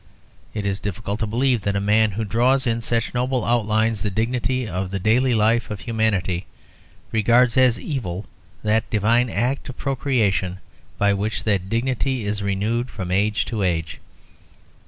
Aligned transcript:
It 0.55 0.65
is 0.65 0.79
difficult 0.79 1.19
to 1.19 1.27
believe 1.27 1.61
that 1.61 1.75
a 1.75 1.79
man 1.79 2.09
who 2.13 2.25
draws 2.25 2.65
in 2.65 2.81
such 2.81 3.13
noble 3.13 3.45
outlines 3.45 4.01
the 4.01 4.09
dignity 4.09 4.67
of 4.67 4.89
the 4.89 4.97
daily 4.97 5.35
life 5.35 5.69
of 5.69 5.81
humanity 5.81 6.47
regards 7.11 7.55
as 7.55 7.79
evil 7.79 8.25
that 8.63 8.89
divine 8.89 9.29
act 9.29 9.69
of 9.69 9.77
procreation 9.77 10.57
by 10.97 11.13
which 11.13 11.43
that 11.43 11.69
dignity 11.69 12.25
is 12.25 12.41
renewed 12.41 12.89
from 12.89 13.11
age 13.11 13.45
to 13.45 13.61
age. 13.61 13.99